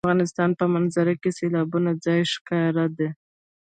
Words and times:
د 0.01 0.03
افغانستان 0.05 0.49
په 0.59 0.65
منظره 0.73 1.13
کې 1.21 1.29
سیلانی 1.37 1.93
ځایونه 2.05 2.31
ښکاره 2.33 2.85
ده. 2.97 3.09